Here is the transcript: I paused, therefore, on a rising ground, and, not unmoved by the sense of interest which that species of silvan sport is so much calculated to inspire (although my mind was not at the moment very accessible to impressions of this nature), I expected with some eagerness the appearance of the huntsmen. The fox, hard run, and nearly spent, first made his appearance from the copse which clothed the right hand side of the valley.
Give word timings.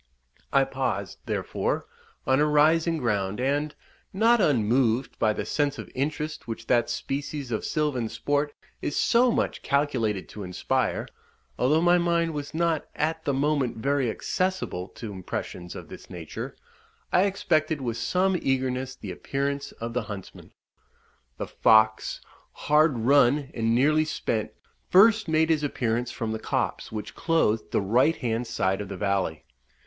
I 0.51 0.63
paused, 0.63 1.19
therefore, 1.27 1.85
on 2.25 2.39
a 2.39 2.47
rising 2.47 2.97
ground, 2.97 3.39
and, 3.39 3.75
not 4.11 4.41
unmoved 4.41 5.19
by 5.19 5.31
the 5.31 5.45
sense 5.45 5.77
of 5.77 5.91
interest 5.93 6.47
which 6.47 6.65
that 6.65 6.89
species 6.89 7.51
of 7.51 7.63
silvan 7.63 8.09
sport 8.09 8.51
is 8.81 8.97
so 8.97 9.29
much 9.31 9.61
calculated 9.61 10.27
to 10.29 10.41
inspire 10.41 11.07
(although 11.59 11.83
my 11.83 11.99
mind 11.99 12.33
was 12.33 12.51
not 12.51 12.87
at 12.95 13.25
the 13.25 13.33
moment 13.35 13.77
very 13.77 14.09
accessible 14.09 14.87
to 14.87 15.11
impressions 15.11 15.75
of 15.75 15.87
this 15.87 16.09
nature), 16.09 16.55
I 17.13 17.25
expected 17.25 17.79
with 17.79 17.97
some 17.97 18.35
eagerness 18.41 18.95
the 18.95 19.11
appearance 19.11 19.71
of 19.73 19.93
the 19.93 20.01
huntsmen. 20.09 20.51
The 21.37 21.45
fox, 21.45 22.21
hard 22.53 22.97
run, 22.97 23.51
and 23.53 23.75
nearly 23.75 24.05
spent, 24.05 24.51
first 24.89 25.27
made 25.27 25.51
his 25.51 25.63
appearance 25.63 26.09
from 26.09 26.31
the 26.31 26.39
copse 26.39 26.91
which 26.91 27.13
clothed 27.13 27.69
the 27.69 27.81
right 27.81 28.15
hand 28.15 28.47
side 28.47 28.81
of 28.81 28.89
the 28.89 28.97
valley. 28.97 29.45